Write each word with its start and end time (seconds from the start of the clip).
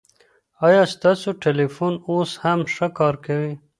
ایا 0.65 0.83
ستاسو 0.93 1.29
ټلېفون 1.43 1.93
اوس 2.09 2.31
هم 2.43 2.59
ښه 2.73 2.87
کار 2.97 3.13
کوي؟ 3.25 3.53